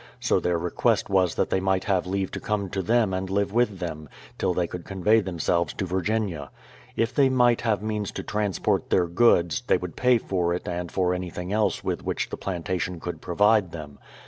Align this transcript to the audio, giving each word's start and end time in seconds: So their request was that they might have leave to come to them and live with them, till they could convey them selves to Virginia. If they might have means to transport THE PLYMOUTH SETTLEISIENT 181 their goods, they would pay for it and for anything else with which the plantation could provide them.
So 0.19 0.39
their 0.39 0.57
request 0.57 1.11
was 1.11 1.35
that 1.35 1.51
they 1.51 1.59
might 1.59 1.83
have 1.83 2.07
leave 2.07 2.31
to 2.31 2.39
come 2.39 2.71
to 2.71 2.81
them 2.81 3.13
and 3.13 3.29
live 3.29 3.53
with 3.53 3.77
them, 3.77 4.09
till 4.39 4.51
they 4.51 4.65
could 4.65 4.83
convey 4.83 5.19
them 5.19 5.37
selves 5.37 5.75
to 5.75 5.85
Virginia. 5.85 6.49
If 6.95 7.13
they 7.13 7.29
might 7.29 7.61
have 7.61 7.83
means 7.83 8.11
to 8.13 8.23
transport 8.23 8.89
THE 8.89 8.95
PLYMOUTH 8.95 9.11
SETTLEISIENT 9.11 9.29
181 9.29 9.41
their 9.45 9.45
goods, 9.45 9.63
they 9.67 9.77
would 9.77 9.95
pay 9.95 10.17
for 10.17 10.55
it 10.55 10.67
and 10.67 10.91
for 10.91 11.13
anything 11.13 11.53
else 11.53 11.83
with 11.83 12.03
which 12.03 12.29
the 12.31 12.37
plantation 12.37 12.99
could 12.99 13.21
provide 13.21 13.71
them. 13.73 13.99